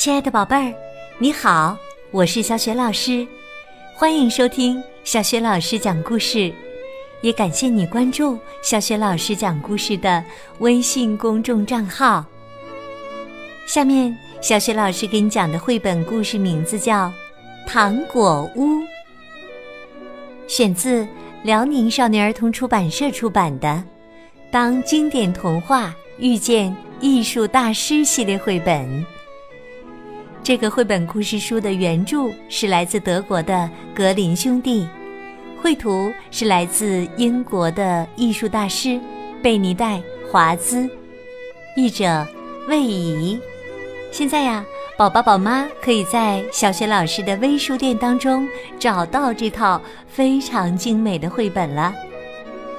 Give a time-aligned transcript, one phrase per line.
[0.00, 0.74] 亲爱的宝贝儿，
[1.18, 1.76] 你好，
[2.10, 3.28] 我是小雪老师，
[3.94, 6.50] 欢迎收听小雪老师讲故事，
[7.20, 10.24] 也感谢你关注小雪老师讲故事的
[10.60, 12.24] 微信公众账号。
[13.66, 17.08] 下面，小雪老师给你讲的绘本故事名字叫
[17.66, 18.76] 《糖果屋》，
[20.48, 21.06] 选自
[21.42, 23.68] 辽宁少年儿童出版社出版的
[24.50, 29.04] 《当经典童话遇见艺术大师》系列绘本。
[30.42, 34.88] 这个绘本故事书的原著是来自德国的格林兄弟，
[35.60, 38.98] 绘图是来自英国的艺术大师
[39.42, 39.98] 贝尼戴·
[40.30, 40.88] 华兹，
[41.76, 42.26] 译者
[42.68, 43.38] 魏怡。
[44.10, 44.64] 现在呀，
[44.96, 51.94] 宝宝宝妈可以在小学老师的微书店当中找到这套非常精美的绘本了。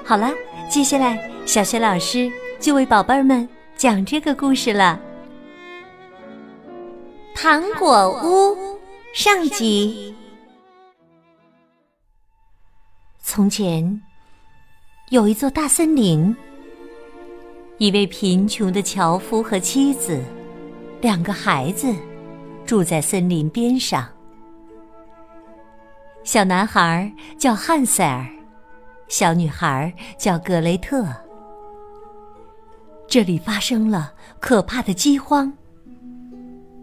[0.03, 0.31] 好了，
[0.67, 4.99] 接下来小学老师就为宝贝儿们讲这个故事了。
[7.35, 8.77] 糖果屋
[9.13, 10.15] 上集。
[13.19, 14.01] 从前
[15.09, 16.35] 有一座大森林，
[17.77, 20.21] 一位贫穷的樵夫和妻子，
[21.01, 21.93] 两个孩子
[22.65, 24.07] 住在森林边上。
[26.23, 28.27] 小男孩叫汉塞尔，
[29.07, 31.07] 小女孩叫格雷特。
[33.07, 35.51] 这里发生了可怕的饥荒。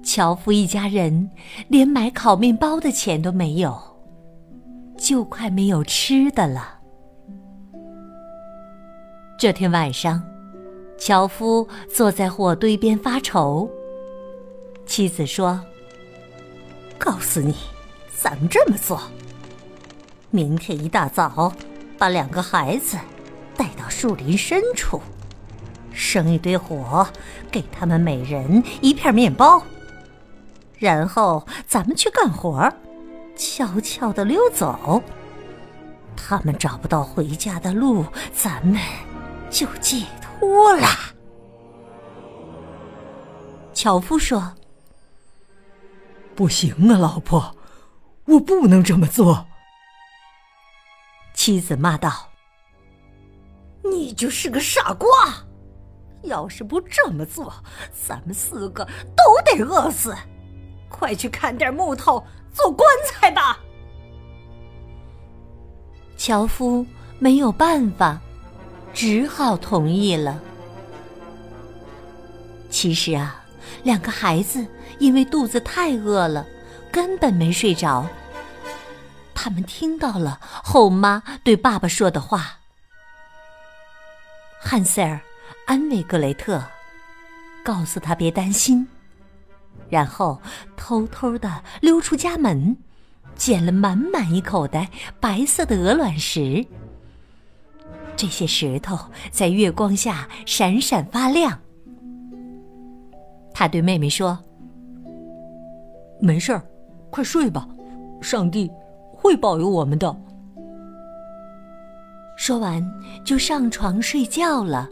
[0.09, 1.31] 樵夫一家人
[1.69, 3.79] 连买烤面包的钱都没有，
[4.97, 6.79] 就快没有吃的了。
[9.39, 10.23] 这天晚上，
[10.97, 13.69] 樵夫坐在火堆边发愁。
[14.87, 15.61] 妻子说
[16.99, 17.55] ：“告诉你，
[18.17, 18.99] 咱们这么做：
[20.31, 21.53] 明天一大早，
[21.99, 22.97] 把两个孩子
[23.59, 25.03] 带到树林深处，
[25.93, 27.07] 生一堆火，
[27.51, 29.63] 给他们每人一片面包。”
[30.79, 32.73] 然后咱们去干活，
[33.37, 35.03] 悄悄的溜走。
[36.17, 38.81] 他们找不到回家的路，咱们
[39.51, 40.87] 就解脱了。
[43.73, 44.55] 樵夫说
[46.35, 47.57] ：“不行啊，老婆，
[48.27, 49.47] 我不能这么做。”
[51.35, 52.29] 妻子骂道
[53.83, 55.09] ：“你就是个傻瓜！
[56.23, 57.53] 要是不这么做，
[58.07, 58.85] 咱们四个
[59.17, 60.15] 都得饿死。”
[60.89, 63.59] 快去砍点木头做棺材吧！
[66.17, 66.85] 樵夫
[67.19, 68.21] 没有办法，
[68.93, 70.41] 只好同意了。
[72.71, 73.45] 其实啊，
[73.83, 74.67] 两个孩子
[74.99, 76.47] 因为肚子太饿了，
[76.91, 78.07] 根本没睡着。
[79.35, 82.59] 他们听到了后妈对爸爸说的话。
[84.61, 85.21] 汉塞尔
[85.67, 86.61] 安慰格雷特，
[87.65, 88.87] 告诉他别担心。
[89.89, 90.41] 然后
[90.77, 92.77] 偷偷的溜出家门，
[93.35, 94.91] 捡了满满一口袋
[95.21, 96.67] 白色的鹅卵石。
[98.17, 98.99] 这些石头
[99.31, 101.59] 在月光下闪闪发亮。
[103.55, 104.39] 他对妹妹说
[106.21, 106.63] ：“没事儿，
[107.11, 107.69] 快睡吧，
[108.21, 108.71] 上帝
[109.13, 110.15] 会保佑我们的。”
[112.37, 112.85] 说完
[113.25, 114.89] 就上床睡觉了。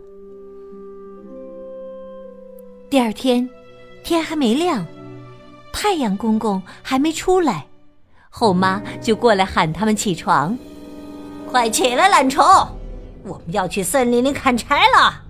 [2.89, 3.49] 第二天。
[4.07, 4.87] 天还没亮，
[5.73, 7.67] 太阳公公还没出来，
[8.31, 10.57] 后妈就过来喊他们起床
[11.51, 12.45] ：“快起来，懒虫，
[13.25, 15.25] 我们要去森林里砍柴了。”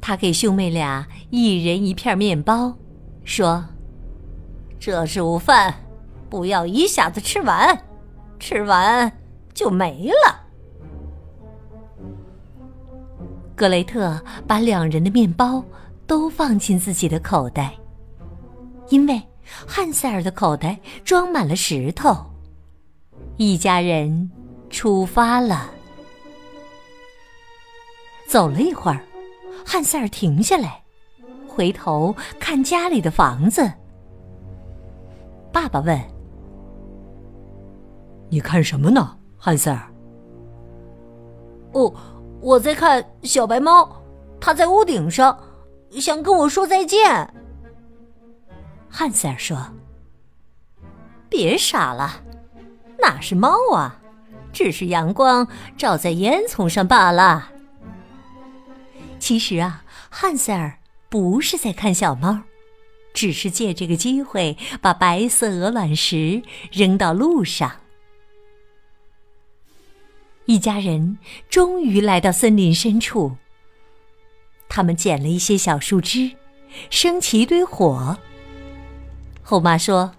[0.00, 2.74] 他给兄妹俩一人一片面包，
[3.24, 3.64] 说
[4.78, 5.74] ：“这是午饭，
[6.30, 7.82] 不要一下子吃完，
[8.38, 9.10] 吃完
[9.52, 10.40] 就没了。”
[13.56, 15.64] 格雷特把两人的面包。
[16.12, 17.74] 都放进自己的口袋，
[18.90, 19.18] 因为
[19.66, 22.14] 汉塞尔的口袋装满了石头。
[23.38, 24.30] 一家人
[24.68, 25.70] 出发了。
[28.28, 29.02] 走了一会儿，
[29.64, 30.82] 汉塞尔停下来，
[31.48, 33.72] 回头看家里的房子。
[35.50, 35.98] 爸爸问
[38.28, 39.90] ：“你看什么呢，汉塞尔
[41.72, 41.90] ？”“哦，
[42.42, 43.90] 我在看小白猫，
[44.38, 45.34] 它在屋顶上。”
[46.00, 47.32] 想跟我说再见，
[48.88, 49.72] 汉塞尔说
[51.28, 52.22] ：“别傻了，
[52.98, 54.00] 哪是猫啊，
[54.52, 55.46] 只是阳光
[55.76, 57.50] 照在烟囱上罢了。”
[59.18, 60.78] 其实啊，汉塞尔
[61.08, 62.40] 不是在看小猫，
[63.14, 66.42] 只是借这个机会把白色鹅卵石
[66.72, 67.70] 扔到路上。
[70.46, 71.18] 一家人
[71.48, 73.36] 终于来到森林深处。
[74.74, 76.30] 他们捡了一些小树枝，
[76.88, 78.16] 生起一堆火，
[79.42, 80.12] 后妈说：“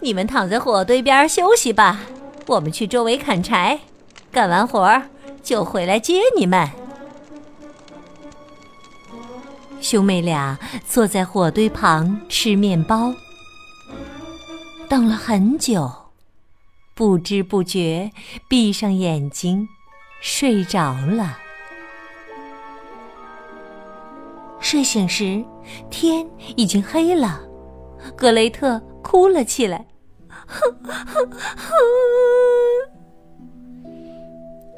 [0.00, 2.00] 你们躺在火堆边休息吧，
[2.46, 3.80] 我们去周围砍柴，
[4.30, 5.08] 干完活儿
[5.42, 6.68] 就回来接你们。”
[9.80, 13.14] 兄妹俩坐在火堆旁吃面包，
[14.90, 15.90] 等了很久，
[16.94, 18.12] 不知不觉
[18.46, 19.66] 闭上眼睛
[20.20, 21.38] 睡着了。
[24.70, 25.42] 睡醒时，
[25.88, 27.40] 天已经黑了，
[28.14, 29.82] 格雷特哭了起来。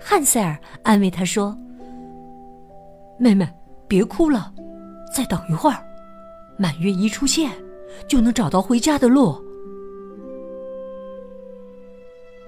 [0.00, 1.58] 汉塞尔安慰他说
[3.18, 3.44] ：“妹妹，
[3.88, 4.54] 别哭了。”
[5.12, 5.82] 再等一会儿，
[6.56, 7.50] 满月一出现，
[8.06, 9.44] 就能找到回家的路。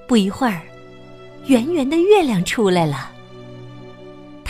[0.07, 0.63] 不一会儿，
[1.47, 3.12] 圆圆的月亮出来了。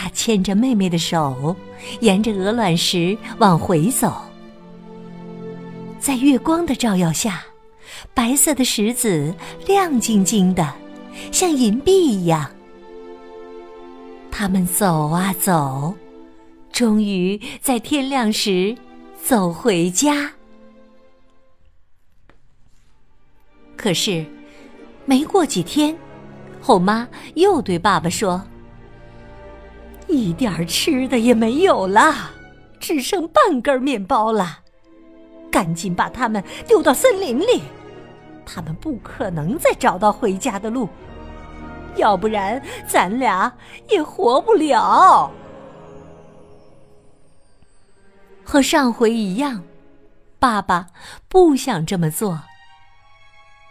[0.03, 1.55] 他牵着妹妹的手，
[2.01, 4.13] 沿着鹅卵石往回走。
[5.97, 7.41] 在月光的照耀下，
[8.13, 9.33] 白色的石子
[9.65, 10.73] 亮晶晶的，
[11.31, 12.51] 像银币一样。
[14.29, 15.95] 他们走啊走。
[16.73, 18.75] 终于在天亮时
[19.23, 20.29] 走回家，
[23.77, 24.25] 可是
[25.05, 25.95] 没过几天，
[26.59, 28.45] 后妈又对爸爸说
[30.07, 32.31] ：“一点吃的也没有了，
[32.79, 34.59] 只剩半根面包了，
[35.51, 37.61] 赶紧把它们丢到森林里，
[38.45, 40.87] 他们不可能再找到回家的路，
[41.95, 43.51] 要不然咱俩
[43.89, 45.31] 也活不了。”
[48.43, 49.63] 和上回一样，
[50.37, 50.87] 爸爸
[51.29, 52.41] 不想这么做。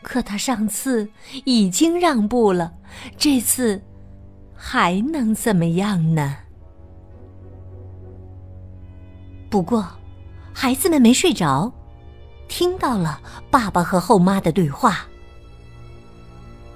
[0.02, 1.08] 可他上次
[1.44, 2.72] 已经让步了，
[3.16, 3.80] 这次
[4.64, 6.36] 还能怎么样呢？
[9.50, 9.84] 不过，
[10.54, 11.70] 孩子们没睡着，
[12.46, 13.20] 听到了
[13.50, 15.04] 爸爸和后妈的对话。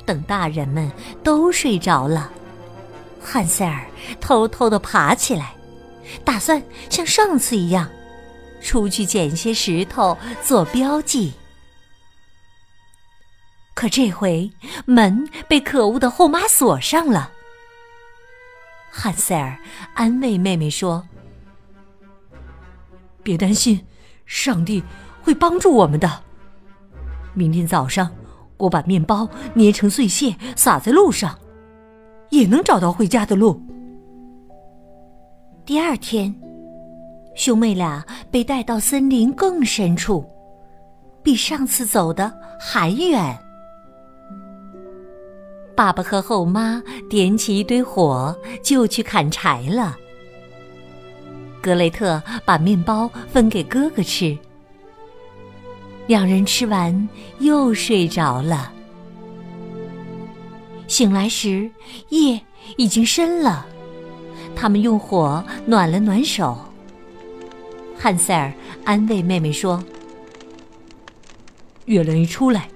[0.05, 0.91] 等大人们
[1.23, 2.33] 都睡着了，
[3.21, 3.87] 汉塞尔
[4.21, 5.55] 偷偷的爬起来。
[6.25, 6.61] 打算
[6.91, 7.89] 像上次一样，
[8.61, 11.33] 出去捡些石头做标记。
[13.75, 14.51] 可这回
[14.87, 17.31] 门被可恶的后妈锁上了。
[18.99, 19.59] 汉塞尔
[19.95, 21.07] 安慰妹妹说
[23.23, 23.85] ：“别担心，
[24.25, 24.83] 上帝
[25.23, 26.11] 会帮助我们的。
[27.35, 28.11] 明天早上，
[28.57, 31.39] 我把面包捏成碎屑撒在路上，
[32.31, 33.61] 也能找到回家的路。”
[35.67, 36.35] 第二天，
[37.35, 40.25] 兄妹俩被带到森林更深处，
[41.23, 43.39] 比上次走的还远。
[45.77, 49.97] 爸爸和后妈点起一堆火，就去砍柴了。
[51.61, 54.37] 格雷特把面包分给哥哥吃，
[56.07, 57.09] 两人吃完
[57.41, 58.73] 又睡着了。
[60.87, 61.71] 醒来时，
[62.09, 62.41] 夜
[62.79, 63.67] 已经深了。
[64.55, 66.57] 他们用火暖了暖手。
[67.99, 68.53] 汉塞尔
[68.85, 69.85] 安慰妹妹说
[71.85, 72.69] ：“月亮一出来，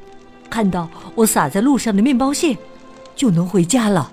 [0.50, 2.56] 看到我撒在路上的面包屑，
[3.20, 4.10] 就能回家了。”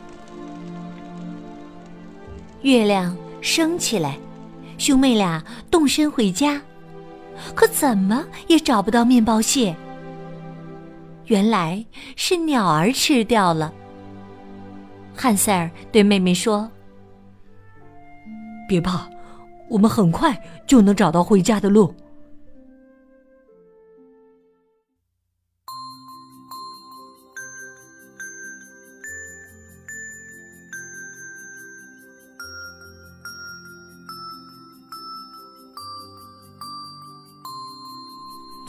[2.64, 4.18] 月亮升起来，
[4.78, 6.62] 兄妹俩动身回家，
[7.56, 9.74] 可怎么也找不到面包屑。
[11.28, 11.86] 原来
[12.18, 13.74] 是鸟儿吃掉了。
[15.16, 16.70] 汉塞尔对妹妹说。
[18.68, 19.10] 别怕，
[19.70, 20.38] 我们很快
[20.68, 21.96] 就能找到回家的路。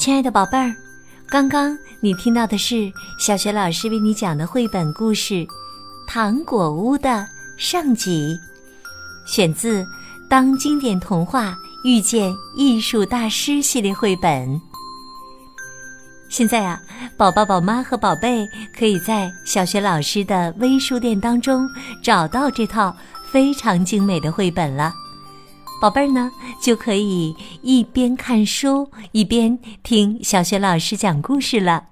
[0.08, 0.74] 亲爱的宝贝儿，
[1.28, 5.34] 刚刚你听到的是小学老师为你讲的绘本故事
[6.06, 8.34] 《糖果屋》的上集。
[9.26, 9.82] 选自
[10.26, 14.58] 《当经典童话遇见艺术大师》系列绘本。
[16.30, 16.80] 现在啊，
[17.18, 21.68] 宝宝、宝妈和宝贝可以在小学老师的微书店当中
[22.02, 22.96] 找到这套
[23.30, 24.90] 非常精美的绘本了。
[25.80, 31.84] 宝贝儿呢，就可以一边看书一边听小学老师讲故事了。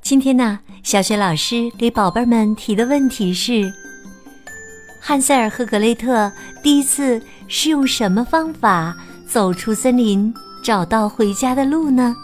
[0.00, 3.70] 今天呢，小学老师给宝贝们提的问题是。
[4.98, 6.30] 汉塞尔和格雷特
[6.62, 8.96] 第一次是用什么方法
[9.26, 10.32] 走出森林，
[10.64, 12.16] 找到回家的路呢？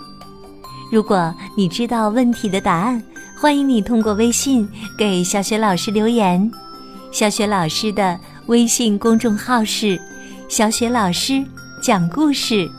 [0.90, 3.02] 如果你知道问题的答案，
[3.38, 6.50] 欢迎你通过微信给小雪老师留言。
[7.12, 10.00] 小雪老师的微信公众号是
[10.48, 11.44] “小雪老师
[11.82, 12.70] 讲故事”，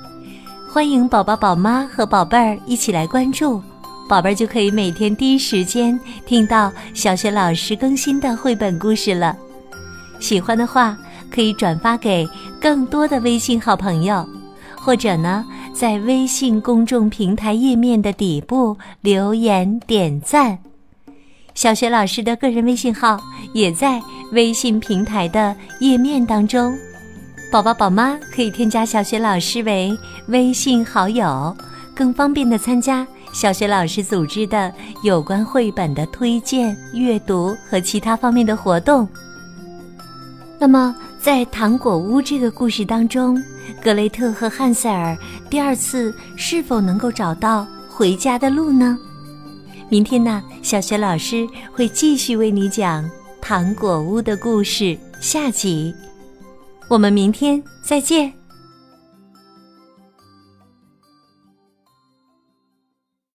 [0.72, 3.62] 欢迎宝宝、宝妈和宝贝儿一起来关注，
[4.08, 9.36] 宝贝儿就可以每天第一时间听到小雪老师更新的绘本故事了。
[10.20, 10.98] 喜欢的话，
[11.30, 12.28] 可以转发给
[12.60, 14.26] 更多的微信好朋友，
[14.76, 20.58] 或者呢，在微信公众平台页面的底部留言点赞。
[21.54, 23.20] 小雪老师的个人微信号
[23.54, 26.74] 也在微信平台的页面当中，
[27.50, 31.56] 宝宝宝妈可以添加小雪老师为微信好友，
[31.96, 39.08] 更方便的参加小雪老师组织的有关绘本的推荐、阅读和其他方面的活动。
[40.60, 43.42] 那么，在糖果屋这个故事当中，
[43.82, 45.18] 格雷特和汉塞尔
[45.50, 48.98] 第二次是否能够找到回家的路呢？
[49.88, 53.10] 明天呢，小雪老师会继续为你讲
[53.42, 55.96] 糖果屋的故事下集。
[56.88, 58.37] 我们明天再见。